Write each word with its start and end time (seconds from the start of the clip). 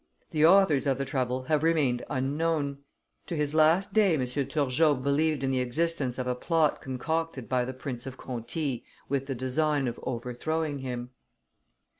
The 0.31 0.43
authors 0.47 0.87
of 0.87 0.97
the 0.97 1.05
trouble 1.05 1.43
have 1.43 1.61
remained 1.61 2.03
unknown; 2.09 2.79
to 3.27 3.35
his 3.35 3.53
last 3.53 3.93
day 3.93 4.15
M. 4.15 4.25
Turgot 4.25 5.03
believed 5.03 5.43
in 5.43 5.51
the 5.51 5.59
existence 5.59 6.17
of 6.17 6.25
a 6.25 6.33
plot 6.33 6.81
concocted 6.81 7.47
by 7.47 7.65
the 7.65 7.73
Prince 7.75 8.07
of 8.07 8.17
Conti, 8.17 8.83
with 9.07 9.27
the 9.27 9.35
design 9.35 9.87
of 9.87 9.99
overthrowing 10.01 10.79
him. 10.79 11.11